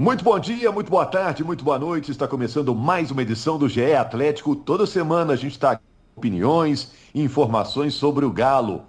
[0.00, 2.10] Muito bom dia, muito boa tarde, muito boa noite.
[2.10, 4.56] Está começando mais uma edição do GE Atlético.
[4.56, 5.82] Toda semana a gente está com
[6.16, 8.82] opiniões e informações sobre o Galo.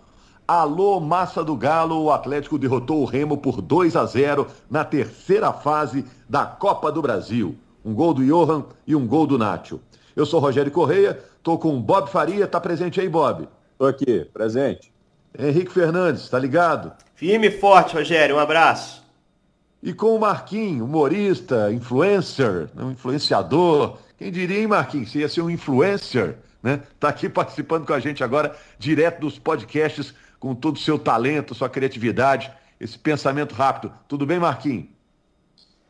[0.48, 5.52] Alô, massa do Galo, o Atlético derrotou o Remo por 2 a 0 na terceira
[5.52, 7.58] fase da Copa do Brasil.
[7.84, 9.82] Um gol do Johan e um gol do Nacho.
[10.16, 13.50] Eu sou Rogério Correia, tô com o Bob Faria, tá presente aí, Bob?
[13.78, 14.94] Tô aqui, presente.
[15.38, 16.94] Henrique Fernandes, tá ligado?
[17.16, 19.02] Firme e forte, Rogério, um abraço.
[19.84, 23.98] E com o Marquinhos, humorista, influencer, um influenciador.
[24.18, 25.12] Quem diria, hein, Marquinhos?
[25.12, 26.82] Você ia ser um influencer, né?
[27.00, 31.56] Tá aqui participando com a gente agora, direto dos podcasts, com todo o seu talento,
[31.56, 33.92] sua criatividade, esse pensamento rápido.
[34.08, 34.86] Tudo bem, Marquinhos?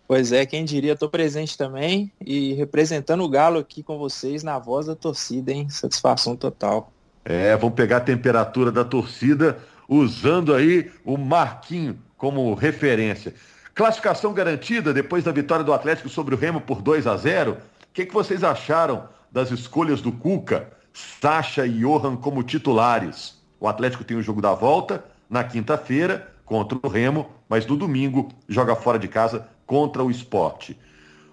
[0.08, 4.59] Pois é, quem diria, estou presente também e representando o Galo aqui com vocês na
[4.59, 5.70] voz da torcida, hein?
[5.70, 6.92] Satisfação total.
[7.23, 13.34] É, vamos pegar a temperatura da torcida usando aí o Marquinho como referência.
[13.81, 17.53] Classificação garantida depois da vitória do Atlético sobre o Remo por 2 a 0.
[17.53, 17.58] O
[17.91, 23.41] que, que vocês acharam das escolhas do Cuca, Sacha e Johan como titulares?
[23.59, 28.30] O Atlético tem o jogo da volta na quinta-feira contra o Remo, mas no domingo
[28.47, 30.80] joga fora de casa contra o esporte.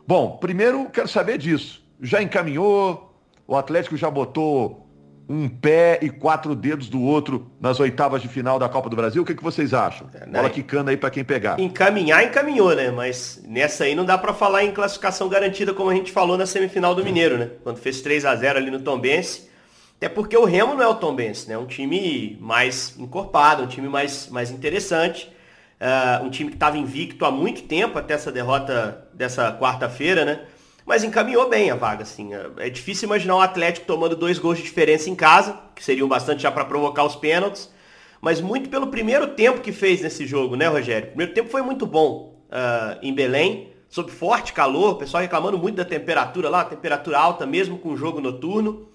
[0.06, 1.84] Bom, primeiro quero saber disso.
[2.00, 3.14] Já encaminhou?
[3.46, 4.87] O Atlético já botou
[5.28, 9.22] um pé e quatro dedos do outro nas oitavas de final da Copa do Brasil?
[9.22, 10.08] O que, que vocês acham?
[10.14, 10.38] É, né?
[10.38, 11.60] Bola quicando aí para quem pegar.
[11.60, 12.90] Encaminhar, encaminhou, né?
[12.90, 16.46] Mas nessa aí não dá para falar em classificação garantida como a gente falou na
[16.46, 17.50] semifinal do Mineiro, né?
[17.62, 19.48] Quando fez 3 a 0 ali no Tombense.
[19.98, 21.54] Até porque o Remo não é o Tombense, né?
[21.54, 25.30] É um time mais encorpado, um time mais, mais interessante.
[25.80, 30.40] Uh, um time que estava invicto há muito tempo até essa derrota dessa quarta-feira, né?
[30.88, 32.32] Mas encaminhou bem a vaga, assim.
[32.32, 36.08] É, é difícil imaginar o Atlético tomando dois gols de diferença em casa, que seriam
[36.08, 37.70] bastante já para provocar os pênaltis.
[38.22, 41.04] Mas muito pelo primeiro tempo que fez nesse jogo, né, Rogério?
[41.04, 45.58] O primeiro tempo foi muito bom uh, em Belém, sob forte calor, o pessoal reclamando
[45.58, 48.88] muito da temperatura lá, temperatura alta mesmo com o jogo noturno.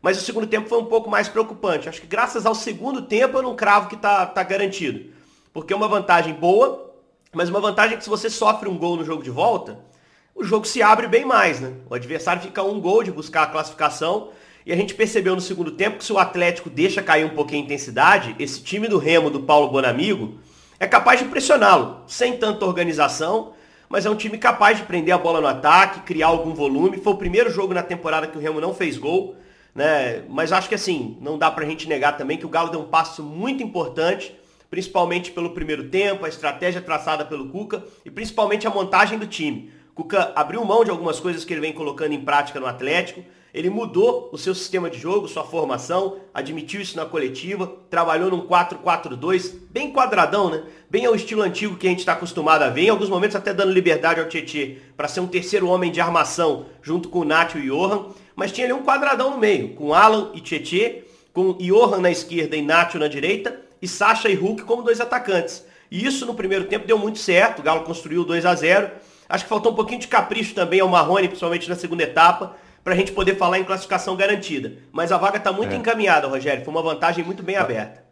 [0.00, 1.88] Mas o segundo tempo foi um pouco mais preocupante.
[1.88, 5.10] Acho que graças ao segundo tempo eu não cravo que tá, tá garantido.
[5.52, 6.94] Porque é uma vantagem boa,
[7.32, 9.89] mas uma vantagem que se você sofre um gol no jogo de volta,
[10.34, 11.72] o jogo se abre bem mais, né?
[11.88, 14.30] O adversário fica um gol de buscar a classificação.
[14.64, 17.62] E a gente percebeu no segundo tempo que se o Atlético deixa cair um pouquinho
[17.62, 20.38] a intensidade, esse time do Remo, do Paulo Bonamigo,
[20.78, 23.52] é capaz de pressioná-lo, sem tanta organização,
[23.88, 26.98] mas é um time capaz de prender a bola no ataque, criar algum volume.
[26.98, 29.34] Foi o primeiro jogo na temporada que o Remo não fez gol,
[29.74, 30.22] né?
[30.28, 32.88] Mas acho que assim, não dá pra gente negar também que o Galo deu um
[32.88, 34.34] passo muito importante
[34.70, 39.72] principalmente pelo primeiro tempo, a estratégia traçada pelo Cuca e principalmente a montagem do time.
[40.00, 43.22] Cuca abriu mão de algumas coisas que ele vem colocando em prática no Atlético.
[43.52, 48.46] Ele mudou o seu sistema de jogo, sua formação, admitiu isso na coletiva, trabalhou num
[48.46, 50.62] 4-4-2, bem quadradão, né?
[50.88, 53.52] Bem ao estilo antigo que a gente está acostumado a ver, em alguns momentos até
[53.52, 57.58] dando liberdade ao Tietê para ser um terceiro homem de armação junto com o Nacho
[57.58, 61.52] e o Johan, mas tinha ali um quadradão no meio, com Alan e Tietê, com
[61.58, 65.62] Johan na esquerda e Nacho na direita, e Sacha e Hulk como dois atacantes.
[65.90, 69.44] E isso no primeiro tempo deu muito certo, o Galo construiu 2 a 0 Acho
[69.44, 72.96] que faltou um pouquinho de capricho também ao Marrone, principalmente na segunda etapa, para a
[72.96, 74.74] gente poder falar em classificação garantida.
[74.92, 75.76] Mas a vaga está muito é.
[75.76, 76.64] encaminhada, Rogério.
[76.64, 77.62] Foi uma vantagem muito bem tá.
[77.62, 78.04] aberta.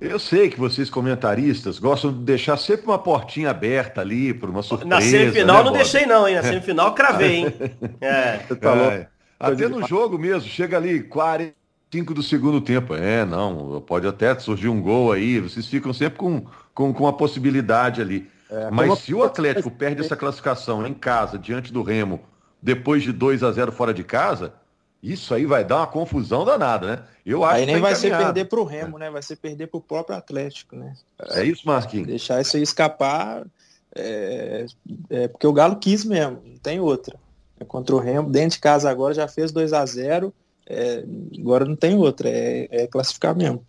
[0.00, 4.62] Eu sei que vocês comentaristas gostam de deixar sempre uma portinha aberta ali para uma
[4.62, 4.94] surpresa.
[4.94, 6.36] Na semifinal né, não deixei não, hein?
[6.36, 7.54] Na semifinal cravei, hein?
[8.00, 8.36] É.
[8.54, 9.08] Tá é.
[9.40, 11.58] Até no jogo mesmo, chega ali 40
[11.90, 12.94] 5 do segundo tempo.
[12.94, 16.44] É, não, pode até surgir um gol aí, vocês ficam sempre com,
[16.74, 18.28] com, com a possibilidade ali.
[18.50, 22.20] É, Mas se o Atlético perde essa classificação em casa, diante do Remo,
[22.62, 24.54] depois de 2 a 0 fora de casa,
[25.02, 27.02] isso aí vai dar uma confusão danada, né?
[27.24, 29.00] Eu acho aí nem tá vai ser perder para o Remo, é.
[29.00, 29.10] né?
[29.10, 30.94] Vai ser perder para o próprio Atlético, né?
[31.30, 32.06] É isso, Marquinhos.
[32.06, 33.46] Deixar isso aí escapar,
[33.94, 34.66] é,
[35.10, 37.16] é, porque o Galo quis mesmo, não tem outra.
[37.60, 40.32] É contra o Remo, dentro de casa agora já fez 2 a 0
[40.70, 41.02] é,
[41.38, 43.64] agora não tem outra, é, é classificar mesmo.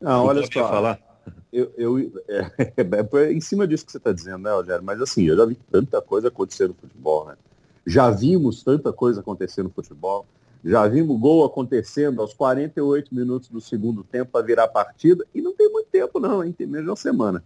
[0.00, 0.68] Não, olha só.
[0.68, 0.98] Falar.
[1.52, 2.52] Eu, eu é,
[3.18, 4.84] é, em cima disso que você está dizendo, né, Rogério?
[4.84, 7.36] Mas assim, eu já vi tanta coisa acontecer no futebol, né?
[7.86, 10.26] Já vimos tanta coisa acontecer no futebol.
[10.62, 15.26] Já vimos gol acontecendo aos 48 minutos do segundo tempo para virar partida.
[15.34, 16.52] E não tem muito tempo, não, hein?
[16.52, 17.42] Tem menos de uma semana.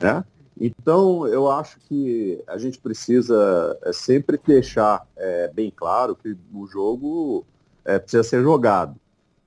[0.00, 0.24] Né?
[0.58, 6.66] Então, eu acho que a gente precisa é, sempre deixar é, bem claro que o
[6.66, 7.46] jogo
[7.84, 8.96] é, precisa ser jogado.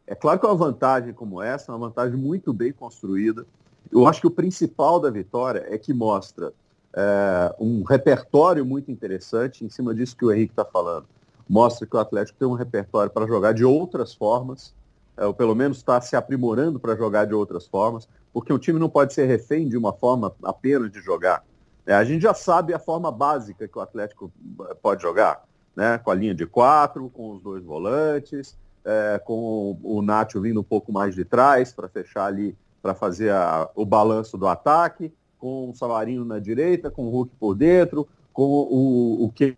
[0.05, 3.45] É claro que uma vantagem como essa é uma vantagem muito bem construída.
[3.91, 6.53] Eu acho que o principal da vitória é que mostra
[6.93, 11.05] é, um repertório muito interessante em cima disso que o Henrique está falando.
[11.47, 14.73] Mostra que o Atlético tem um repertório para jogar de outras formas,
[15.17, 18.79] é, ou pelo menos está se aprimorando para jogar de outras formas, porque o time
[18.79, 21.43] não pode ser refém de uma forma apenas de jogar.
[21.85, 24.31] É, a gente já sabe a forma básica que o Atlético
[24.61, 25.43] eh, pode jogar,
[25.75, 25.97] né?
[25.97, 28.55] Com a linha de quatro, com os dois volantes,
[28.85, 33.31] é, com o Nacho vindo um pouco mais de trás para fechar ali, para fazer
[33.31, 38.07] a, o balanço do ataque, com o Savarino na direita, com o Hulk por dentro,
[38.33, 39.57] com o, o que.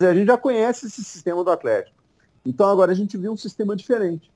[0.00, 1.96] A gente já conhece esse sistema do Atlético.
[2.44, 4.30] Então agora a gente viu um sistema diferente.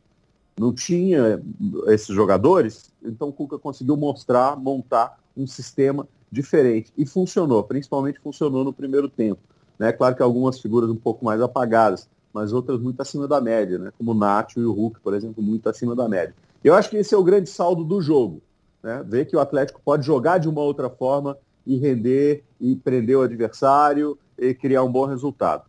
[0.59, 1.43] Não tinha
[1.89, 6.93] esses jogadores, então o Cuca conseguiu mostrar, montar um sistema diferente.
[6.97, 9.41] E funcionou, principalmente funcionou no primeiro tempo.
[9.79, 9.93] Né?
[9.93, 13.93] Claro que algumas figuras um pouco mais apagadas, mas outras muito acima da média, né?
[13.99, 16.35] como o Nacho e o Hulk, por exemplo, muito acima da média.
[16.63, 18.43] Eu acho que esse é o grande saldo do jogo.
[18.83, 19.03] Né?
[19.07, 21.37] Ver que o Atlético pode jogar de uma outra forma
[21.67, 25.65] e render e prender o adversário e criar um bom resultado.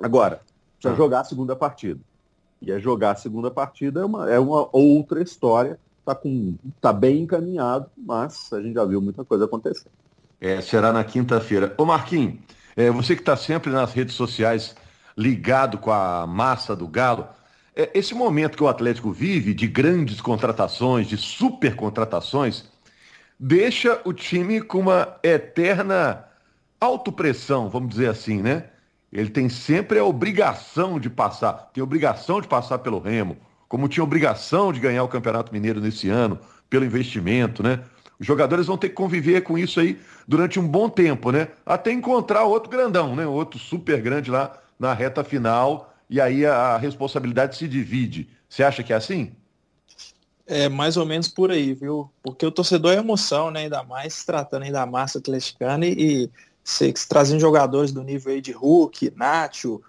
[0.00, 0.40] Agora,
[0.74, 0.96] precisa ah.
[0.96, 2.00] jogar a segunda partida.
[2.60, 6.20] E é jogar a segunda partida é uma, é uma outra história está
[6.80, 9.88] tá bem encaminhado, mas a gente já viu muita coisa acontecer.
[10.40, 11.72] É, será na quinta-feira.
[11.78, 12.38] Ô Marquinhos,
[12.76, 14.74] é, você que está sempre nas redes sociais
[15.16, 17.28] ligado com a massa do Galo,
[17.74, 22.64] esse momento que o Atlético vive de grandes contratações, de super contratações,
[23.38, 26.24] deixa o time com uma eterna
[26.80, 28.66] autopressão, vamos dizer assim, né?
[29.12, 33.36] Ele tem sempre a obrigação de passar, tem obrigação de passar pelo Remo,
[33.68, 37.80] como tinha obrigação de ganhar o Campeonato Mineiro nesse ano, pelo investimento, né?
[38.18, 41.48] Os jogadores vão ter que conviver com isso aí durante um bom tempo, né?
[41.66, 43.26] Até encontrar outro grandão, né?
[43.26, 48.28] Outro super grande lá na reta final, e aí a, responsabilidade se divide.
[48.46, 49.32] Você acha que é assim?
[50.46, 52.10] É mais ou menos por aí, viu?
[52.22, 53.60] Porque o torcedor é emoção, né?
[53.60, 56.28] Ainda mais se tratando aí da massa atleticana e,
[56.62, 59.80] se, se trazendo jogadores do nível aí de Hulk, Nacho,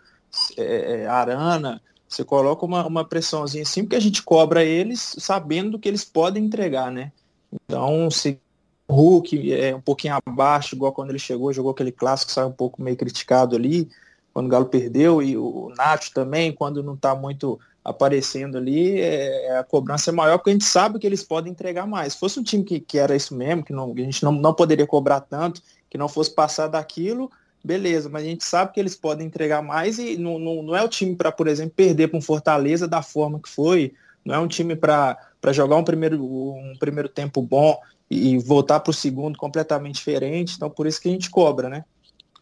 [0.55, 5.77] é, é Arana, você coloca uma, uma pressãozinha assim, porque a gente cobra eles sabendo
[5.77, 7.11] que eles podem entregar, né?
[7.51, 8.39] Então, se
[8.87, 12.53] o Hulk é um pouquinho abaixo, igual quando ele chegou, jogou aquele clássico, saiu um
[12.53, 13.89] pouco meio criticado ali,
[14.33, 19.57] quando o Galo perdeu, e o Nacho também, quando não está muito aparecendo ali, é,
[19.57, 22.13] a cobrança é maior, porque a gente sabe que eles podem entregar mais.
[22.13, 24.53] Se fosse um time que, que era isso mesmo, que não, a gente não, não
[24.53, 27.29] poderia cobrar tanto, que não fosse passar daquilo,
[27.63, 30.81] beleza, mas a gente sabe que eles podem entregar mais e não, não, não é
[30.81, 33.93] o time para, por exemplo, perder para um Fortaleza da forma que foi,
[34.25, 35.17] não é um time para
[35.51, 37.77] jogar um primeiro, um primeiro tempo bom
[38.09, 41.85] e voltar para o segundo completamente diferente, então por isso que a gente cobra, né?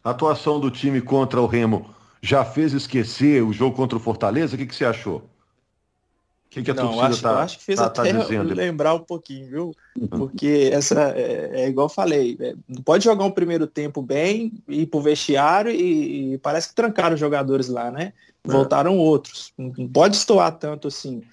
[0.04, 4.56] A atuação do time contra o Remo já fez esquecer o jogo contra o Fortaleza?
[4.56, 5.18] O que, que você achou?
[5.18, 8.52] O que, que a não, torcida acho, tá, acho que fez tá, até tá dizendo?
[8.54, 9.76] lembrar um pouquinho, viu?
[10.10, 12.54] Porque essa é, é igual eu falei, é,
[12.84, 17.20] pode jogar um primeiro tempo bem, ir pro vestiário e, e parece que trancaram os
[17.20, 18.12] jogadores lá, né?
[18.44, 18.52] É.
[18.52, 18.98] Voltaram é.
[18.98, 19.54] outros.
[19.58, 21.24] Não pode estoar tanto assim,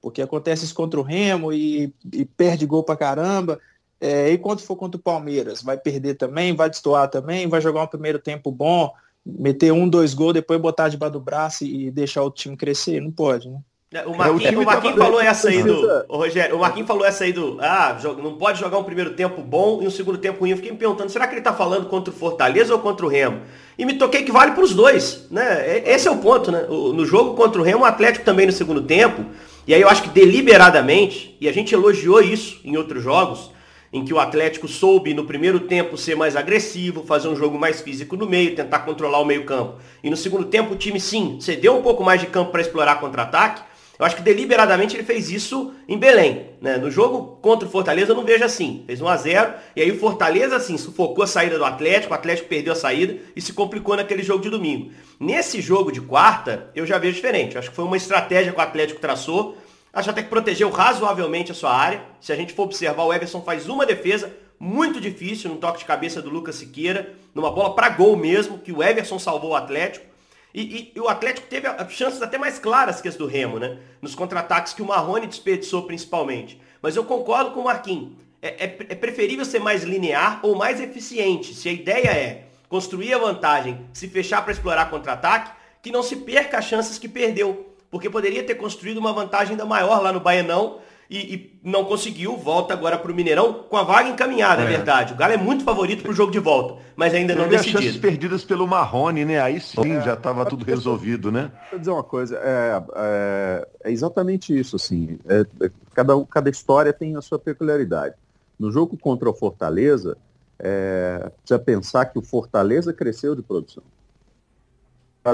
[0.00, 3.58] porque acontece isso contra o Remo e, e perde gol pra caramba.
[4.00, 7.82] É, e quando for contra o Palmeiras, vai perder também, vai destoar também, vai jogar
[7.82, 8.92] um primeiro tempo bom,
[9.26, 13.00] meter um, dois gols, depois botar debaixo do braço e deixar o time crescer?
[13.00, 13.58] Não pode, né?
[13.90, 16.04] É, o Marquinhos, o Marquinhos falou essa aí do.
[16.10, 17.56] O Rogério, o Marquinhos falou essa aí do.
[17.58, 20.50] Ah, não pode jogar um primeiro tempo bom e um segundo tempo ruim.
[20.50, 23.08] Eu fiquei me perguntando, será que ele tá falando contra o Fortaleza ou contra o
[23.08, 23.40] Remo?
[23.78, 25.82] E me toquei que vale para os dois, né?
[25.88, 26.66] Esse é o ponto, né?
[26.68, 29.24] No jogo contra o Remo, o Atlético também no segundo tempo.
[29.66, 33.50] E aí eu acho que deliberadamente, e a gente elogiou isso em outros jogos,
[33.92, 37.80] em que o Atlético soube no primeiro tempo ser mais agressivo, fazer um jogo mais
[37.80, 39.78] físico no meio, tentar controlar o meio-campo.
[40.02, 43.00] E no segundo tempo o time sim cedeu um pouco mais de campo para explorar
[43.00, 43.62] contra-ataque
[43.98, 46.50] eu acho que deliberadamente ele fez isso em Belém.
[46.60, 46.76] Né?
[46.76, 48.84] No jogo contra o Fortaleza eu não vejo assim.
[48.86, 52.16] Fez 1 a 0 e aí o Fortaleza assim sufocou a saída do Atlético, o
[52.16, 54.92] Atlético perdeu a saída e se complicou naquele jogo de domingo.
[55.18, 57.56] Nesse jogo de quarta eu já vejo diferente.
[57.56, 59.58] Eu acho que foi uma estratégia que o Atlético traçou.
[59.92, 62.02] Até que protegeu razoavelmente a sua área.
[62.20, 65.84] Se a gente for observar, o Everson faz uma defesa muito difícil, no toque de
[65.84, 70.06] cabeça do Lucas Siqueira, numa bola para gol mesmo, que o Everson salvou o Atlético.
[70.52, 73.78] E, e, e, o Atlético teve chances até mais claras que as do Remo, né?
[74.00, 76.60] Nos contra-ataques que o Marrone desperdiçou principalmente.
[76.82, 78.12] Mas eu concordo com o Marquinhos.
[78.40, 81.54] É, é, é, preferível ser mais linear ou mais eficiente.
[81.54, 85.50] Se a ideia é construir a vantagem, se fechar para explorar contra-ataque,
[85.82, 87.67] que não se perca as chances que perdeu.
[87.90, 90.78] Porque poderia ter construído uma vantagem ainda maior lá no Baianão
[91.10, 94.66] e, e, não conseguiu, volta agora para o Mineirão com a vaga encaminhada, é.
[94.66, 94.68] é.
[94.68, 95.14] verdade.
[95.14, 97.82] O Galo é muito favorito para o jogo de volta, mas ainda não decidido.
[97.82, 99.40] chances perdidas pelo Marrone, né?
[99.40, 101.50] Aí sim é, já estava tudo resolvido, né?
[101.70, 105.18] Vou dizer uma coisa, é, é, é exatamente isso, assim.
[105.26, 108.14] É, é, cada, cada história tem a sua peculiaridade.
[108.58, 110.14] No jogo contra o Fortaleza,
[110.58, 113.82] é, precisa pensar que o Fortaleza cresceu de produção.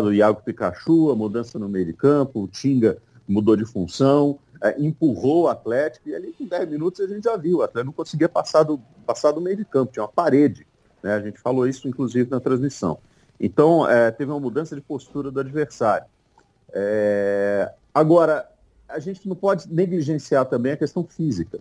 [0.02, 2.98] O Iago Pikachu, a mudança no meio de campo, o Tinga
[3.28, 7.36] mudou de função, é, empurrou o Atlético, e ali com 10 minutos a gente já
[7.36, 10.66] viu, o Atlético não conseguia passar do, passar do meio de campo, tinha uma parede.
[11.02, 11.14] Né?
[11.14, 12.98] A gente falou isso, inclusive, na transmissão.
[13.38, 16.06] Então, é, teve uma mudança de postura do adversário.
[16.72, 18.48] É, agora,
[18.88, 21.58] a gente não pode negligenciar também a questão física.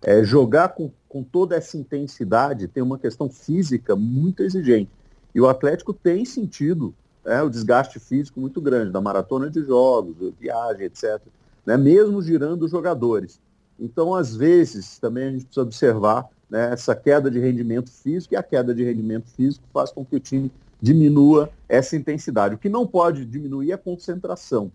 [0.00, 4.90] É, jogar com, com toda essa intensidade tem uma questão física muito exigente.
[5.34, 6.94] E o Atlético tem sentido
[7.28, 11.20] é, o desgaste físico muito grande da maratona de jogos, viagem, etc.
[11.64, 13.40] Né, mesmo girando os jogadores.
[13.78, 18.36] Então, às vezes, também a gente precisa observar né, essa queda de rendimento físico, e
[18.36, 22.54] a queda de rendimento físico faz com que o time diminua essa intensidade.
[22.54, 24.72] O que não pode diminuir é a concentração.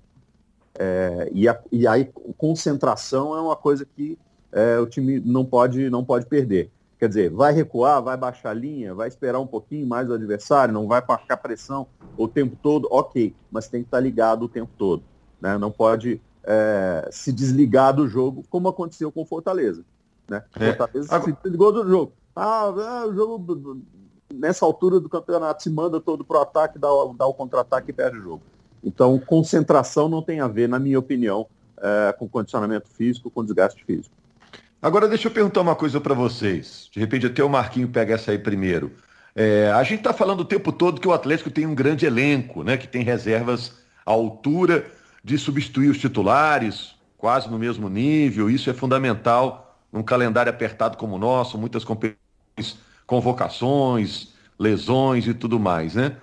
[0.78, 4.18] É, e, a, e aí, concentração é uma coisa que
[4.52, 6.70] é, o time não pode, não pode perder.
[7.00, 10.74] Quer dizer, vai recuar, vai baixar a linha, vai esperar um pouquinho mais o adversário,
[10.74, 14.72] não vai marcar pressão o tempo todo, ok, mas tem que estar ligado o tempo
[14.78, 15.04] todo.
[15.42, 15.58] Né?
[15.58, 19.84] Não pode é, se desligar do jogo, como aconteceu com o Fortaleza.
[20.30, 20.44] Né?
[20.56, 20.74] É.
[20.74, 22.14] Fortaleza se desligou do jogo.
[22.36, 22.74] Ah,
[23.04, 23.82] é, o jogo
[24.34, 28.18] nessa altura do campeonato se manda todo pro ataque, dá, dá o contra-ataque e perde
[28.18, 28.42] o jogo.
[28.84, 31.48] Então, concentração não tem a ver, na minha opinião,
[31.78, 34.16] é, com condicionamento físico, com desgaste físico.
[34.84, 36.90] Agora, deixa eu perguntar uma coisa para vocês.
[36.92, 38.92] De repente, até o Marquinho pega essa aí primeiro.
[39.34, 42.64] É, a gente está falando o tempo todo que o Atlético tem um grande elenco,
[42.66, 42.76] né?
[42.76, 44.86] Que tem reservas à altura
[45.24, 48.50] de substituir os titulares, quase no mesmo nível.
[48.50, 55.58] Isso é fundamental num calendário apertado como o nosso, muitas competições, convocações, lesões e tudo
[55.58, 56.18] mais, né?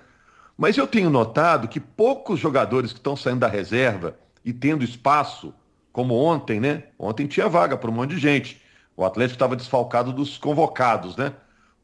[0.55, 4.15] Mas eu tenho notado que poucos jogadores que estão saindo da reserva
[4.45, 5.51] e tendo espaço,
[5.91, 6.83] como ontem, né?
[6.97, 8.61] Ontem tinha vaga para um monte de gente.
[8.95, 11.33] O Atlético estava desfalcado dos convocados, né?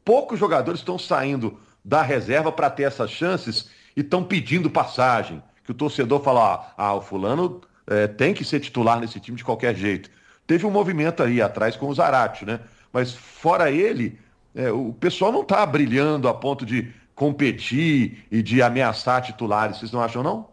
[0.04, 5.72] Poucos jogadores estão saindo da reserva para ter essas chances e estão pedindo passagem que
[5.72, 9.74] o torcedor fala, ah, o fulano é, tem que ser titular nesse time de qualquer
[9.74, 10.10] jeito.
[10.46, 12.60] Teve um movimento aí atrás com o Zarate, né?
[12.90, 14.18] Mas fora ele,
[14.54, 19.78] é, o pessoal não está brilhando a ponto de competir e de ameaçar titulares.
[19.78, 20.48] Vocês não acham, não?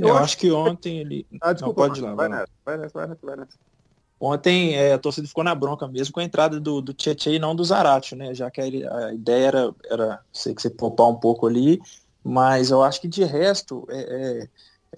[0.00, 1.26] Eu, Eu acho que ontem ele.
[1.40, 2.14] Ah, desculpa, não, pode ir lá.
[2.14, 3.58] Vai nessa, vai nessa, vai nessa, vai nessa.
[4.18, 7.38] Ontem é, a torcida ficou na bronca mesmo com a entrada do, do Tietchan e
[7.38, 8.34] não do Zarate, né?
[8.34, 11.80] Já que a, a, ideia era, era sei que você poupar um pouco ali
[12.22, 14.48] mas eu acho que de resto, é, é,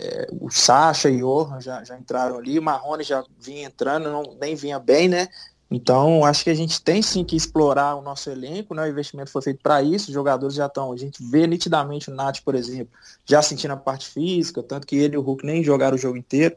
[0.01, 4.11] é, o Sacha e o Johan já, já entraram ali, o Marrone já vinha entrando,
[4.11, 5.29] não, nem vinha bem, né?
[5.75, 8.83] Então, acho que a gente tem sim que explorar o nosso elenco, né?
[8.83, 12.15] O investimento foi feito para isso, os jogadores já estão, a gente vê nitidamente o
[12.15, 12.93] Nath, por exemplo,
[13.25, 16.19] já sentindo a parte física, tanto que ele e o Hulk nem jogaram o jogo
[16.19, 16.55] inteiro.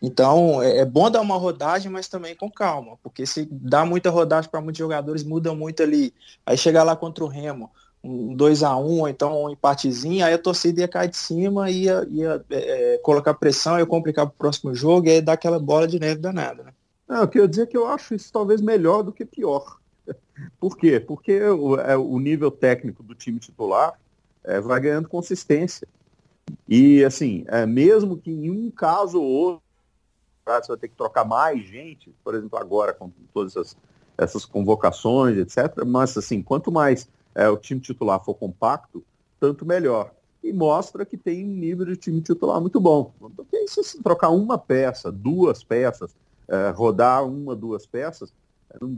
[0.00, 4.10] Então, é, é bom dar uma rodagem, mas também com calma, porque se dá muita
[4.10, 6.14] rodagem para muitos jogadores, muda muito ali.
[6.46, 7.70] Aí chegar lá contra o Remo,
[8.02, 12.06] um 2x1, um, ou então um empatezinho, aí a torcida ia cair de cima, ia,
[12.10, 15.58] ia é, é colocar pressão, ia complicar para o próximo jogo, e aí dar aquela
[15.58, 16.64] bola de neve danada.
[16.64, 16.73] Né?
[17.08, 19.78] Não, eu queria dizer que eu acho isso talvez melhor do que pior.
[20.58, 20.98] Por quê?
[20.98, 23.98] Porque o, é, o nível técnico do time titular
[24.42, 25.86] é, vai ganhando consistência.
[26.68, 29.62] E, assim, é, mesmo que em um caso ou outro,
[30.46, 33.76] você vai ter que trocar mais gente, por exemplo, agora com todas essas,
[34.16, 35.84] essas convocações, etc.
[35.86, 39.02] Mas, assim, quanto mais é, o time titular for compacto,
[39.40, 40.12] tanto melhor.
[40.42, 43.12] E mostra que tem um nível de time titular muito bom.
[43.34, 46.14] Porque se você trocar uma peça, duas peças,
[46.48, 48.32] é, rodar uma, duas peças,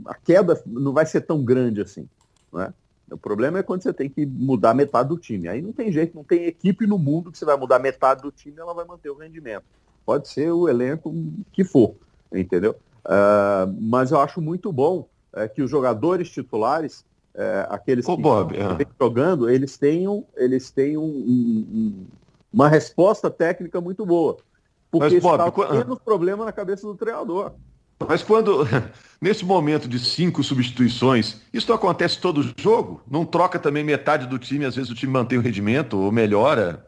[0.05, 2.07] a queda não vai ser tão grande assim.
[2.51, 2.73] Né?
[3.11, 5.47] O problema é quando você tem que mudar metade do time.
[5.47, 8.31] Aí não tem jeito, não tem equipe no mundo que você vai mudar metade do
[8.31, 9.63] time e ela vai manter o rendimento.
[10.05, 11.13] Pode ser o elenco
[11.51, 11.95] que for,
[12.33, 12.75] entendeu?
[13.05, 17.05] Uh, mas eu acho muito bom é, que os jogadores titulares
[17.37, 18.87] é, aqueles Ô, que Bob, estão é.
[18.99, 22.05] jogando, eles tenham, eles tenham um, um,
[22.51, 24.37] uma resposta técnica muito boa.
[24.91, 25.83] Porque Mas, Bob, está quando...
[25.83, 27.51] tendo problema na cabeça do treinador.
[28.07, 28.65] Mas quando,
[29.19, 33.01] nesse momento de cinco substituições, isso acontece todo jogo?
[33.09, 36.85] Não troca também metade do time, às vezes o time mantém o rendimento ou melhora?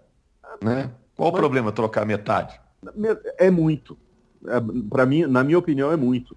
[0.64, 0.92] Né?
[1.16, 1.38] Qual Mas...
[1.38, 2.60] o problema trocar metade?
[3.38, 3.98] É muito.
[4.46, 6.36] É, Para mim, na minha opinião, é muito.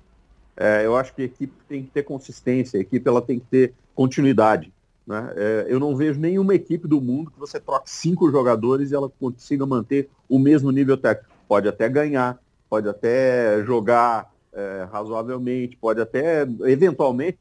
[0.57, 3.47] É, eu acho que a equipe tem que ter consistência, a equipe ela tem que
[3.47, 4.73] ter continuidade.
[5.07, 5.33] Né?
[5.37, 9.09] É, eu não vejo nenhuma equipe do mundo que você troque cinco jogadores e ela
[9.09, 11.32] consiga manter o mesmo nível técnico.
[11.53, 17.39] Pode até ganhar, pode até jogar é, razoavelmente, pode até, eventualmente,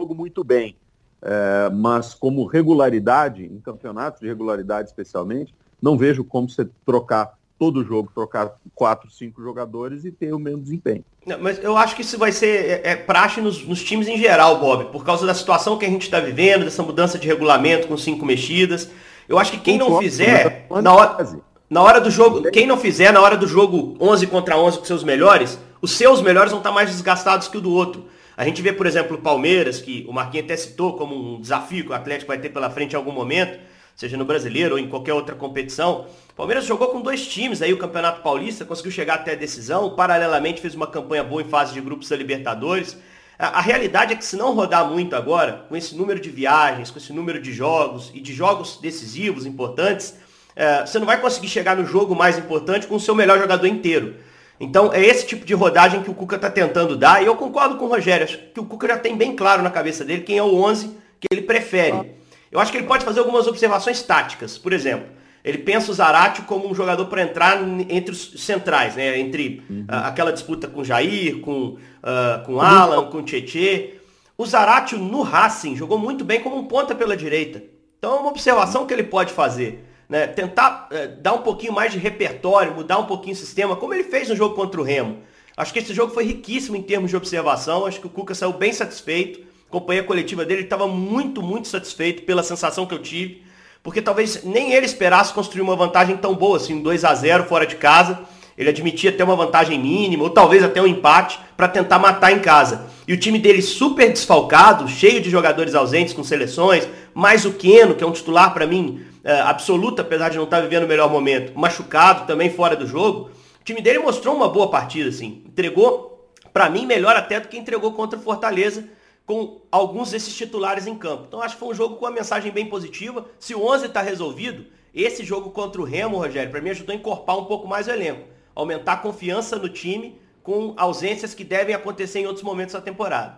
[0.00, 0.78] jogo muito bem.
[1.20, 7.84] É, mas como regularidade, em campeonatos de regularidade especialmente, não vejo como você trocar todo
[7.84, 11.04] jogo trocar quatro, cinco jogadores e ter o mesmo desempenho.
[11.26, 14.16] Não, mas eu acho que isso vai ser é, é praxe nos, nos, times em
[14.16, 17.88] geral, Bob, por causa da situação que a gente está vivendo, dessa mudança de regulamento
[17.88, 18.90] com cinco mexidas.
[19.28, 21.22] Eu acho que quem não fizer, na hora,
[21.70, 24.84] na hora do jogo, quem não fizer na hora do jogo 11 contra 11 com
[24.84, 28.06] seus melhores, os seus melhores vão estar tá mais desgastados que o do outro.
[28.36, 31.84] A gente vê, por exemplo, o Palmeiras, que o Marquinhos até citou como um desafio
[31.84, 33.56] que o Atlético vai ter pela frente em algum momento,
[33.94, 36.06] seja no Brasileiro ou em qualquer outra competição.
[36.30, 39.94] O Palmeiras jogou com dois times aí o Campeonato Paulista, conseguiu chegar até a decisão,
[39.94, 42.98] paralelamente fez uma campanha boa em fase de grupos da Libertadores.
[43.38, 46.90] A, a realidade é que se não rodar muito agora, com esse número de viagens,
[46.90, 50.16] com esse número de jogos e de jogos decisivos, importantes,
[50.60, 53.66] é, você não vai conseguir chegar no jogo mais importante com o seu melhor jogador
[53.66, 54.16] inteiro.
[54.60, 57.76] Então é esse tipo de rodagem que o Cuca está tentando dar, e eu concordo
[57.76, 60.36] com o Rogério, acho que o Cuca já tem bem claro na cabeça dele quem
[60.36, 62.12] é o 11 que ele prefere.
[62.52, 64.58] Eu acho que ele pode fazer algumas observações táticas.
[64.58, 65.06] Por exemplo,
[65.42, 69.18] ele pensa o Zarate como um jogador para entrar entre os centrais, né?
[69.18, 69.86] Entre uhum.
[69.88, 73.94] uh, aquela disputa com Jair, com, uh, com Alan, com Tietê.
[74.36, 77.62] O Zarate no Racing jogou muito bem como um ponta pela direita.
[77.98, 81.92] Então é uma observação que ele pode fazer né, tentar é, dar um pouquinho mais
[81.92, 85.18] de repertório, mudar um pouquinho o sistema, como ele fez no jogo contra o Remo.
[85.56, 88.52] Acho que esse jogo foi riquíssimo em termos de observação, acho que o Cuca saiu
[88.52, 93.44] bem satisfeito, a companhia coletiva dele estava muito, muito satisfeito pela sensação que eu tive,
[93.84, 97.64] porque talvez nem ele esperasse construir uma vantagem tão boa, assim, 2 a 0 fora
[97.64, 98.18] de casa,
[98.58, 102.40] ele admitia até uma vantagem mínima, ou talvez até um empate, para tentar matar em
[102.40, 102.86] casa.
[103.06, 107.94] E o time dele super desfalcado, cheio de jogadores ausentes com seleções, mais o Keno,
[107.94, 111.10] que é um titular para mim é, absoluta, apesar de não estar vivendo o melhor
[111.10, 115.42] momento, machucado também fora do jogo, o time dele mostrou uma boa partida, assim.
[115.46, 118.88] Entregou, para mim, melhor até do que entregou contra o Fortaleza,
[119.26, 121.26] com alguns desses titulares em campo.
[121.28, 123.26] Então acho que foi um jogo com uma mensagem bem positiva.
[123.38, 126.96] Se o 11 está resolvido, esse jogo contra o Remo, Rogério, para mim ajudou a
[126.96, 128.24] encorpar um pouco mais o elenco.
[128.54, 133.36] Aumentar a confiança no time com ausências que devem acontecer em outros momentos da temporada.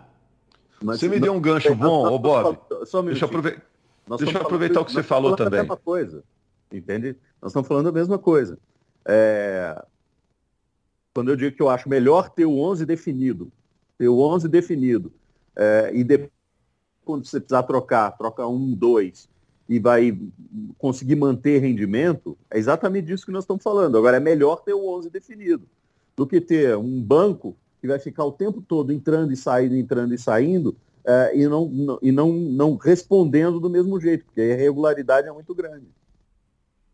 [0.81, 2.57] Mas, Você me deu um gancho bom, ô Bob.
[2.85, 3.72] Só um Deixa eu aproveitar.
[4.07, 5.59] Nós Deixa eu aproveitar o que você falou também.
[5.59, 6.23] A mesma coisa,
[6.71, 7.15] entende?
[7.41, 8.57] Nós estamos falando a mesma coisa.
[9.05, 9.83] É...
[11.13, 13.51] Quando eu digo que eu acho melhor ter o 11 definido,
[13.97, 15.13] ter o 11 definido,
[15.55, 15.91] é...
[15.93, 16.31] e depois,
[17.05, 19.29] quando você precisar trocar, troca um, dois,
[19.67, 20.17] e vai
[20.77, 23.97] conseguir manter rendimento, é exatamente disso que nós estamos falando.
[23.97, 25.67] Agora, é melhor ter o 11 definido
[26.15, 30.13] do que ter um banco que vai ficar o tempo todo entrando e saindo, entrando
[30.13, 30.75] e saindo,
[31.05, 35.31] é, e, não, não, e não, não respondendo do mesmo jeito, porque a irregularidade é
[35.31, 35.87] muito grande.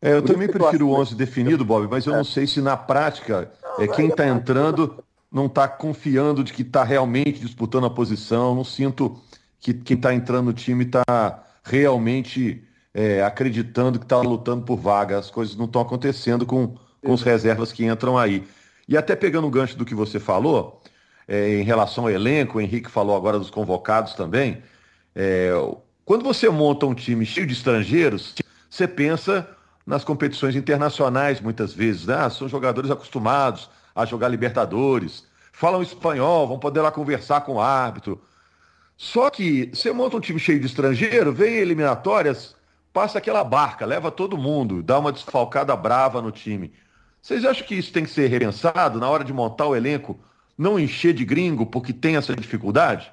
[0.02, 2.18] É, eu Por também prefiro o 11 definido, Bob, mas eu é.
[2.18, 6.84] não sei se na prática é, quem está entrando não está confiando de que está
[6.84, 8.56] realmente disputando a posição.
[8.56, 9.20] Não sinto
[9.60, 15.20] que quem está entrando no time está realmente é, acreditando que está lutando por vaga.
[15.20, 18.48] As coisas não estão acontecendo com, com os reservas que entram aí.
[18.88, 20.79] E até pegando o gancho do que você falou,
[21.30, 24.64] é, em relação ao elenco, o Henrique falou agora dos convocados também.
[25.16, 25.52] É,
[26.04, 28.34] quando você monta um time cheio de estrangeiros,
[28.68, 29.48] você pensa
[29.86, 32.08] nas competições internacionais muitas vezes.
[32.08, 32.16] Né?
[32.16, 37.62] Ah, são jogadores acostumados a jogar Libertadores, falam espanhol, vão poder lá conversar com o
[37.62, 38.20] árbitro.
[38.98, 42.56] Só que você monta um time cheio de estrangeiro, vem eliminatórias,
[42.92, 46.74] passa aquela barca, leva todo mundo, dá uma desfalcada brava no time.
[47.22, 50.20] Vocês acham que isso tem que ser repensado na hora de montar o elenco?
[50.60, 53.10] Não encher de gringo porque tem essa dificuldade?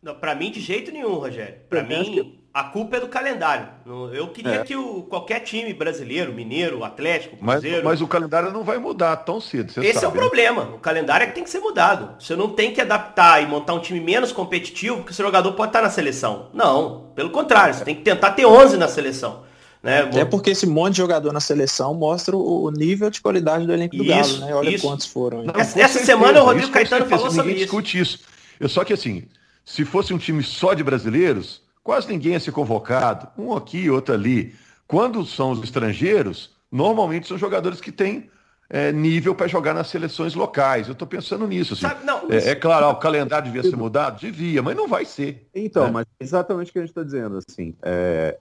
[0.00, 1.56] Não, para mim de jeito nenhum, Rogério.
[1.68, 2.38] Para mim que...
[2.54, 3.66] a culpa é do calendário.
[4.12, 4.62] Eu queria é.
[4.62, 7.78] que o, qualquer time brasileiro, mineiro, Atlético, Cruzeiro...
[7.78, 10.18] Mas, mas o calendário não vai mudar tão cedo, Esse sabe, é o né?
[10.18, 10.62] problema.
[10.74, 12.22] O calendário é que tem que ser mudado.
[12.22, 15.52] Você não tem que adaptar e montar um time menos competitivo porque o seu jogador
[15.54, 16.50] pode estar na seleção.
[16.54, 17.74] Não, pelo contrário.
[17.74, 19.42] Você tem que tentar ter 11 na seleção.
[19.84, 20.00] Né?
[20.00, 23.94] Até porque esse monte de jogador na seleção mostra o nível de qualidade do elenco
[23.94, 24.54] do isso, Galo, né?
[24.54, 24.86] Olha isso.
[24.86, 25.44] quantos foram.
[25.44, 27.64] Não, essa, essa semana o Rodrigo Caetano falou sobre ninguém isso.
[27.64, 28.20] discute isso.
[28.58, 29.24] Eu, só que assim,
[29.62, 33.28] se fosse um time só de brasileiros, quase ninguém ia ser convocado.
[33.36, 34.54] Um aqui, outro ali.
[34.88, 38.30] Quando são os estrangeiros, normalmente são jogadores que têm
[38.70, 40.86] é, nível para jogar nas seleções locais.
[40.88, 41.74] Eu estou pensando nisso.
[41.74, 41.82] Assim.
[41.82, 44.18] Sabe, não, é, é, claro, ó, o calendário devia ser mudado?
[44.18, 45.46] Devia, mas não vai ser.
[45.54, 45.90] Então, né?
[45.90, 47.38] mas exatamente o que a gente está dizendo.
[47.46, 48.38] Assim, é,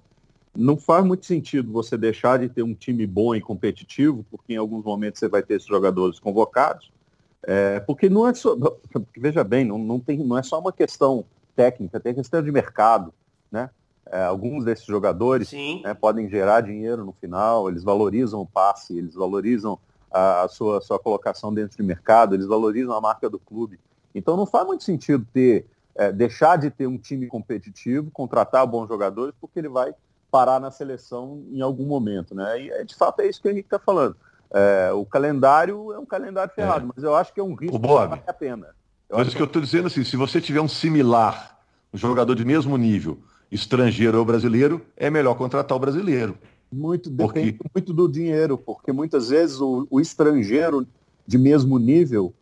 [0.55, 4.57] não faz muito sentido você deixar de ter um time bom e competitivo, porque em
[4.57, 6.91] alguns momentos você vai ter esses jogadores convocados,
[7.41, 8.55] é, porque não é só,
[9.17, 13.13] veja bem, não, não, tem, não é só uma questão técnica, tem questão de mercado,
[13.51, 13.69] né?
[14.05, 19.15] É, alguns desses jogadores né, podem gerar dinheiro no final, eles valorizam o passe, eles
[19.15, 19.79] valorizam
[20.11, 23.79] a, a sua, sua colocação dentro de mercado, eles valorizam a marca do clube.
[24.13, 28.87] Então não faz muito sentido ter é, deixar de ter um time competitivo, contratar bons
[28.87, 29.93] jogadores, porque ele vai
[30.33, 32.59] parar na seleção em algum momento, né?
[32.59, 34.15] E é, de fato é isso que a gente está falando.
[34.51, 36.55] É, o calendário é um calendário é.
[36.55, 36.89] ferrado, é.
[36.95, 38.69] mas eu acho que é um risco que vale a pena.
[39.07, 41.59] Eu mas o que eu estou dizendo assim, se você tiver um similar,
[41.93, 43.19] um jogador de mesmo nível,
[43.51, 46.35] estrangeiro ou brasileiro, é melhor contratar o brasileiro.
[46.71, 47.69] Muito depende porque...
[47.75, 50.87] muito do dinheiro, porque muitas vezes o, o estrangeiro
[51.27, 52.33] de mesmo nível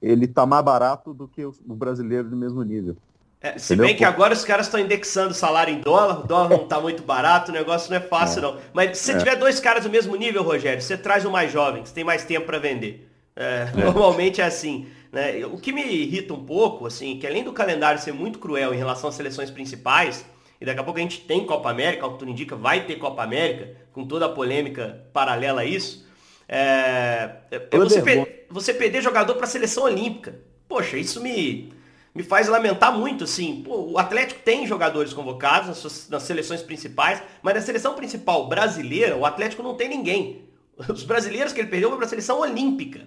[0.00, 2.96] ele está mais barato do que o, o brasileiro de mesmo nível.
[3.42, 6.50] É, se bem que agora os caras estão indexando o salário em dólar, o dólar
[6.50, 8.42] não está muito barato, o negócio não é fácil é.
[8.42, 8.58] não.
[8.74, 9.18] Mas se é.
[9.18, 12.22] tiver dois caras do mesmo nível, Rogério, você traz o mais jovem, que tem mais
[12.22, 13.08] tempo para vender.
[13.34, 14.88] É, é, normalmente é assim.
[15.10, 15.46] Né?
[15.46, 18.76] O que me irrita um pouco, assim, que além do calendário ser muito cruel em
[18.76, 20.22] relação às seleções principais,
[20.60, 22.96] e daqui a pouco a gente tem Copa América, o que tudo indica, vai ter
[22.96, 26.06] Copa América, com toda a polêmica paralela a isso,
[26.46, 30.34] é, é você, per você perder jogador para a seleção olímpica.
[30.68, 31.72] Poxa, isso me
[32.14, 33.62] me faz lamentar muito, assim.
[33.62, 38.48] Pô, o Atlético tem jogadores convocados nas, suas, nas seleções principais, mas na seleção principal
[38.48, 40.48] brasileira, o Atlético não tem ninguém.
[40.88, 43.06] Os brasileiros que ele perdeu foram para a seleção olímpica.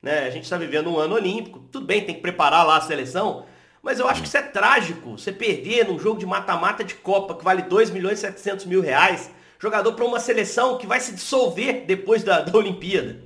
[0.00, 0.26] Né?
[0.26, 3.46] A gente está vivendo um ano olímpico, tudo bem, tem que preparar lá a seleção,
[3.82, 5.12] mas eu acho que isso é trágico.
[5.12, 8.80] Você perder num jogo de mata-mata de Copa que vale 2 milhões e 700 mil
[8.80, 13.22] reais, jogador para uma seleção que vai se dissolver depois da, da Olimpíada.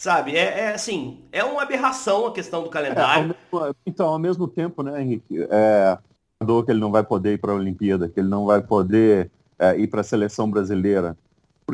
[0.00, 0.34] Sabe?
[0.34, 3.34] É, é, assim, é uma aberração a questão do calendário.
[3.52, 5.98] É, então, ao mesmo tempo, né, Henrique, é
[6.64, 9.78] que ele não vai poder ir para a Olimpíada, que ele não vai poder é,
[9.78, 11.18] ir para a seleção brasileira.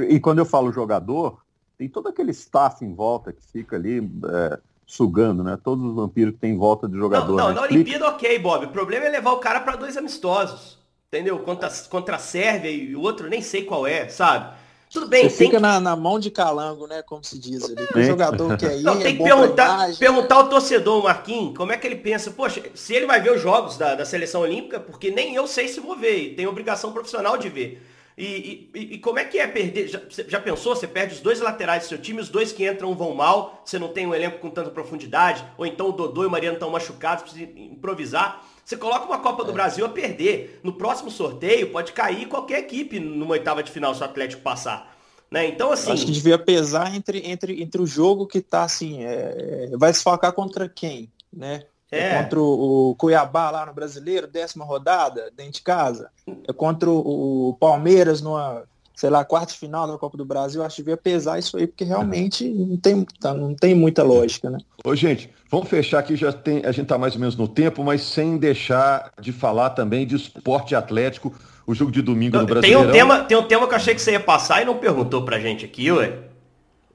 [0.09, 1.41] E quando eu falo jogador,
[1.79, 5.57] tem todo aquele staff em volta que fica ali é, sugando, né?
[5.63, 7.37] Todos os vampiros que tem em volta de jogador.
[7.37, 8.67] Não, não na Olimpíada ok, Bob.
[8.67, 10.85] O problema é levar o cara para dois amistosos.
[11.07, 11.39] Entendeu?
[11.39, 14.53] Contra, contra a Sérvia e o outro nem sei qual é, sabe?
[14.97, 15.63] Tudo bem, Você fica que...
[15.63, 17.03] na, na, mão de calango, né?
[17.03, 17.77] Como se diz ali.
[17.95, 18.83] O jogador que aí.
[18.83, 22.63] Não, tem é que perguntar, perguntar ao torcedor, Marquinhos, como é que ele pensa, poxa,
[22.75, 25.81] se ele vai ver os jogos da, da seleção olímpica, porque nem eu sei se
[25.81, 27.87] vou ver, tem obrigação profissional de ver.
[28.17, 29.89] E, e, e, como é que é perder?
[29.89, 30.75] Já, já, pensou?
[30.75, 33.79] Você perde os dois laterais do seu time, os dois que entram vão mal, você
[33.79, 36.71] não tem um elenco com tanta profundidade, ou então o Dodô e o Mariano estão
[36.71, 38.43] machucados, precisa improvisar.
[38.67, 39.55] Você coloca uma Copa do é.
[39.55, 40.59] Brasil a perder.
[40.61, 44.93] No próximo sorteio pode cair qualquer equipe numa oitava de final se o Atlético passar.
[45.31, 45.47] Né?
[45.47, 45.93] Então, assim.
[45.93, 49.05] Acho que devia pesar entre, entre, entre o jogo que tá assim.
[49.05, 51.09] É, vai se focar contra quem?
[51.33, 51.63] Né?
[51.93, 52.01] É.
[52.01, 52.23] é.
[52.25, 56.11] contra o Cuiabá lá no Brasileiro, décima rodada, dentro de casa.
[56.49, 58.65] É contra o Palmeiras numa,
[58.97, 60.65] sei lá, quarta final da Copa do Brasil.
[60.65, 64.49] Acho que devia pesar isso aí, porque realmente não tem, tá, não tem muita lógica,
[64.49, 64.59] né?
[64.83, 67.85] Ô, gente, vamos fechar aqui, já tem, a gente tá mais ou menos no tempo,
[67.85, 71.31] mas sem deixar de falar também de esporte atlético,
[71.67, 72.63] o jogo de domingo no Brasil.
[72.63, 74.79] Tem um tema, tem um tema que eu achei que você ia passar e não
[74.79, 76.15] perguntou pra gente aqui, ué.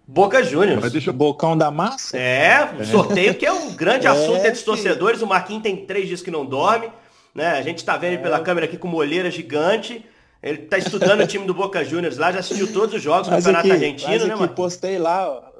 [0.08, 0.82] Boca Juniors.
[0.82, 1.14] Mas deixa...
[1.14, 2.18] Bocão da massa?
[2.18, 5.22] É, um sorteio que é um grande é, assunto entre os torcedores.
[5.22, 6.90] O Marquinhos tem três dias que não dorme.
[7.34, 7.48] Né?
[7.48, 8.18] A gente tá vendo é.
[8.18, 10.04] pela câmera aqui com uma olheira gigante.
[10.42, 13.36] Ele tá estudando o time do Boca Juniors lá, já assistiu todos os jogos do
[13.36, 14.54] Campeonato aqui, Argentino, né, mano?
[14.54, 15.52] postei lá ó,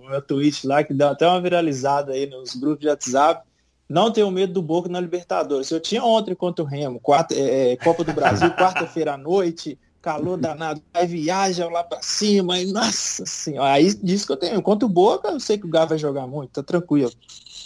[0.00, 3.46] o meu tweet lá, que deu até uma viralizada aí nos grupos de WhatsApp.
[3.86, 5.70] Não tenho medo do Boca na Libertadores.
[5.70, 9.78] Eu tinha ontem contra o Remo, quarta, é, é Copa do Brasil, quarta-feira à noite,
[10.00, 14.56] calor danado, aí viaja lá pra cima, e nossa senhora, aí diz que eu tenho.
[14.56, 17.12] Enquanto o Boca, eu sei que o Gá vai jogar muito, tá tranquilo.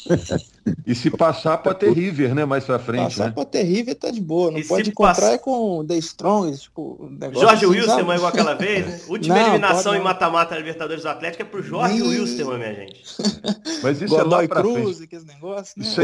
[0.87, 3.31] e se passar pra ter River, né, mais pra frente, passar né?
[3.33, 5.33] pra ter River tá de boa, não e pode encontrar pass...
[5.33, 7.11] é com The Strong, tipo...
[7.33, 9.01] Jorge assim, Wilson, igual aquela vez, né?
[9.09, 12.03] Última não, eliminação em mata-mata da Libertadores do Atlético é pro Jorge e...
[12.03, 13.03] Wilson, minha gente.
[13.83, 15.05] Mas isso Godoy é lá pra Cruz, frente.
[15.05, 15.85] aqueles negócios, né?
[15.85, 16.01] Isso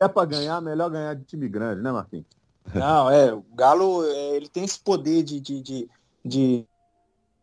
[0.00, 2.26] é, é pra ganhar, melhor ganhar de time grande, né, Marquinhos?
[2.74, 5.88] Não, é, o Galo, é, ele tem esse poder de, de, de
[6.24, 6.66] de,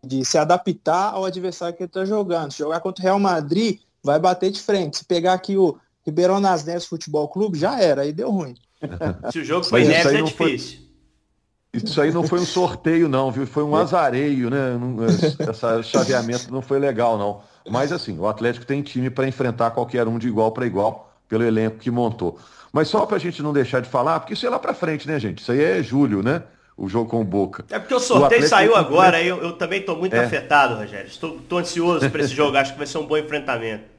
[0.03, 2.51] de se adaptar ao adversário que ele está jogando.
[2.51, 4.97] Se jogar contra o Real Madrid, vai bater de frente.
[4.97, 8.55] Se pegar aqui o Ribeirão nas Neves Futebol Clube, já era, aí deu ruim.
[9.31, 10.77] Se o jogo foi Neves, é difícil.
[10.77, 10.85] Foi...
[11.73, 13.45] Isso aí não foi um sorteio, não, viu?
[13.45, 14.77] Foi um azareio, né?
[15.09, 17.41] Esse chaveamento não foi legal, não.
[17.69, 21.43] Mas assim, o Atlético tem time para enfrentar qualquer um de igual para igual pelo
[21.43, 22.39] elenco que montou.
[22.71, 25.07] Mas só para a gente não deixar de falar, porque isso é lá para frente,
[25.07, 25.39] né, gente?
[25.39, 26.43] Isso aí é julho, né?
[26.77, 27.63] o jogo com o Boca.
[27.69, 30.25] É porque o sorteio o saiu agora, eu, eu também estou muito é.
[30.25, 31.07] afetado, Rogério.
[31.07, 33.94] Estou, estou ansioso para esse jogo, acho que vai ser um bom enfrentamento.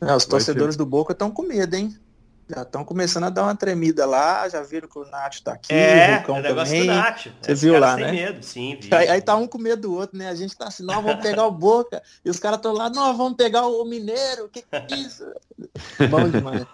[0.00, 0.78] É, os torcedores ser...
[0.78, 1.96] do Boca estão com medo, hein?
[2.48, 5.74] Já estão começando a dar uma tremida lá, já viram que o Nath está aqui,
[5.74, 6.88] é, o Vulcão é negócio também.
[6.88, 7.26] Do Nath.
[7.42, 8.12] Você viu lá, né?
[8.12, 8.78] medo, sim.
[8.80, 8.94] Vi.
[8.94, 10.28] Aí, aí, tá um com medo do outro, né?
[10.28, 13.16] A gente tá assim, nós vamos pegar o Boca, e os caras estão lá, nós
[13.16, 15.24] vamos pegar o Mineiro, que que é isso?
[16.08, 16.64] Bom demais.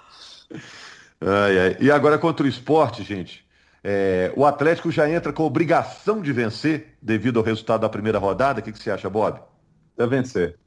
[1.21, 1.77] Ai, ai.
[1.81, 3.47] E agora contra o esporte, gente.
[3.83, 8.61] É, o Atlético já entra com obrigação de vencer devido ao resultado da primeira rodada.
[8.61, 9.41] O que, que você acha, Bob?
[9.97, 10.59] Precisa vencer.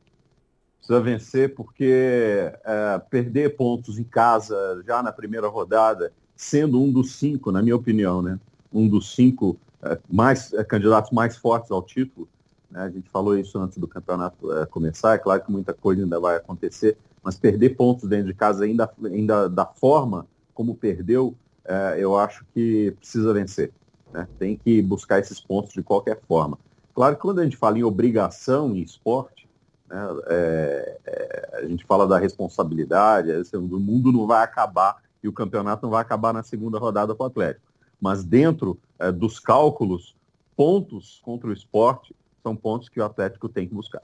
[0.86, 7.14] Precisa vencer porque é, perder pontos em casa já na primeira rodada, sendo um dos
[7.14, 8.40] cinco, na minha opinião, né?
[8.72, 12.28] Um dos cinco é, mais é, candidatos mais fortes ao título.
[12.70, 12.82] Né?
[12.82, 15.16] A gente falou isso antes do campeonato é, começar.
[15.16, 18.88] É claro que muita coisa ainda vai acontecer, mas perder pontos dentro de casa ainda,
[19.06, 23.72] ainda da forma como perdeu é, eu acho que precisa vencer.
[24.14, 24.28] Né?
[24.38, 26.60] Tem que buscar esses pontos de qualquer forma.
[26.94, 29.45] Claro que quando a gente fala em obrigação em esporte,
[29.90, 35.28] né, é, é, a gente fala da responsabilidade, assim, o mundo não vai acabar e
[35.28, 37.66] o campeonato não vai acabar na segunda rodada para o Atlético.
[38.00, 40.16] Mas dentro é, dos cálculos,
[40.56, 44.02] pontos contra o esporte são pontos que o Atlético tem que buscar.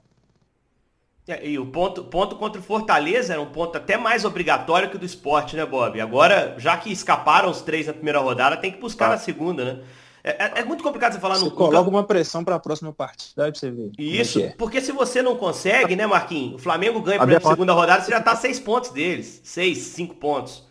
[1.26, 4.96] É, e o ponto, ponto contra o Fortaleza era um ponto até mais obrigatório que
[4.96, 6.00] o do esporte, né, Bob?
[6.00, 9.10] Agora, já que escaparam os três na primeira rodada, tem que buscar ah.
[9.10, 9.82] na segunda, né?
[10.24, 11.50] É, é, é, muito complicado você falar você no.
[11.50, 13.90] Coloca uma pressão para a próxima partida, pra você ver.
[13.98, 16.54] É Isso, é porque se você não consegue, né, Marquinhos?
[16.54, 19.40] O Flamengo ganha a exemplo, segunda rodada, você já tá seis pontos deles.
[19.42, 20.64] Seis, cinco pontos.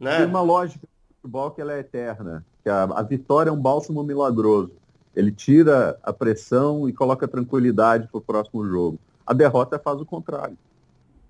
[0.00, 0.18] Né?
[0.18, 2.44] Tem uma lógica do futebol que ela é eterna.
[2.62, 4.72] Que a, a vitória é um bálsamo milagroso.
[5.14, 8.98] Ele tira a pressão e coloca tranquilidade para o próximo jogo.
[9.26, 10.56] A derrota faz o contrário.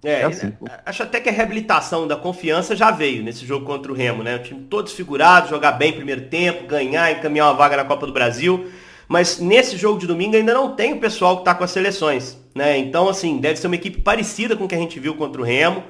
[0.04, 0.52] É, é assim.
[0.86, 4.36] acho até que a reabilitação da confiança já veio nesse jogo contra o Remo, né?
[4.36, 8.12] O time todo desfigurado, jogar bem primeiro tempo, ganhar, encaminhar uma vaga na Copa do
[8.12, 8.70] Brasil.
[9.08, 12.38] Mas nesse jogo de domingo ainda não tem o pessoal que está com as seleções,
[12.54, 12.76] né?
[12.76, 15.44] Então, assim, deve ser uma equipe parecida com o que a gente viu contra o
[15.44, 15.82] Remo.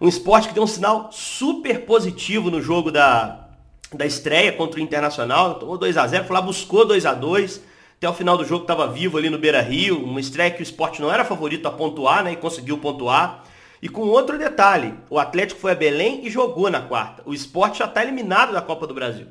[0.00, 3.48] Um esporte que deu um sinal super positivo no jogo da,
[3.92, 5.54] da estreia contra o Internacional.
[5.54, 7.62] Tomou 2 a 0 foi lá, buscou 2 a 2
[7.96, 10.04] Até o final do jogo estava vivo ali no Beira Rio.
[10.04, 12.32] Uma estreia que o esporte não era favorito a pontuar, né?
[12.32, 13.44] E conseguiu pontuar.
[13.84, 17.22] E com outro detalhe, o Atlético foi a Belém e jogou na quarta.
[17.26, 19.26] O esporte já está eliminado da Copa do Brasil.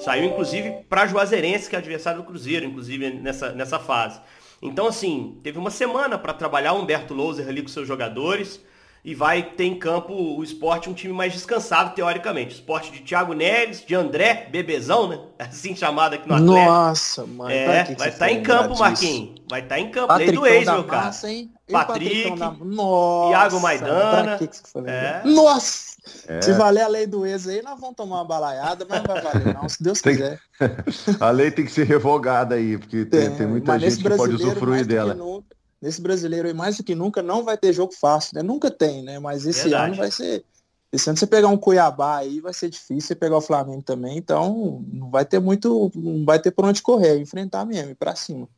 [0.00, 4.20] Saiu, inclusive, para Juazeirense, que é adversário do Cruzeiro, inclusive, nessa, nessa fase.
[4.60, 8.60] Então, assim, teve uma semana para trabalhar o Humberto Louser ali com seus jogadores
[9.04, 12.54] e vai ter em campo o esporte um time mais descansado, teoricamente.
[12.54, 15.20] Esporte de Thiago Neres, de André, bebezão, né?
[15.38, 16.54] Assim chamado aqui no Atlético.
[16.54, 17.50] Nossa, mano.
[17.50, 19.42] É, vai estar tá em campo, Marquinhos.
[19.50, 20.14] Vai estar tá em campo.
[20.14, 21.10] Lei do ex, meu cara.
[21.24, 21.52] Hein?
[21.70, 22.30] Patrick,
[22.64, 24.38] Nossa, Iago Maidana.
[24.38, 25.22] Que que é.
[25.24, 25.94] Nossa!
[26.26, 26.40] É.
[26.42, 29.22] Se valer a lei do ex aí, nós vamos tomar uma balaiada, mas não vai
[29.22, 30.16] valer não, se Deus tem...
[30.16, 30.40] quiser.
[31.20, 34.86] a lei tem que ser revogada aí, porque tem, tem muita gente que pode usufruir
[34.86, 35.14] dela.
[35.14, 38.42] Nunca, nesse brasileiro aí, mais do que nunca, não vai ter jogo fácil, né?
[38.42, 39.18] Nunca tem, né?
[39.18, 39.90] Mas esse Verdade.
[39.90, 40.44] ano vai ser.
[40.92, 44.16] Esse ano você pegar um Cuiabá aí vai ser difícil, você pegar o Flamengo também,
[44.16, 48.14] então não vai ter muito, não vai ter por onde correr, enfrentar mesmo, ir pra
[48.14, 48.48] cima.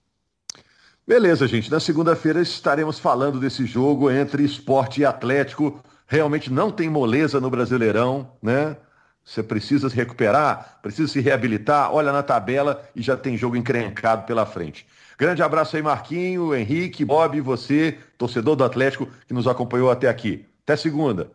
[1.07, 1.71] Beleza, gente.
[1.71, 5.81] Na segunda-feira estaremos falando desse jogo entre esporte e Atlético.
[6.07, 8.77] Realmente não tem moleza no Brasileirão, né?
[9.25, 14.25] Você precisa se recuperar, precisa se reabilitar, olha na tabela e já tem jogo encrencado
[14.25, 14.87] pela frente.
[15.19, 20.45] Grande abraço aí, Marquinho, Henrique, Bob, você, torcedor do Atlético, que nos acompanhou até aqui.
[20.63, 21.31] Até segunda.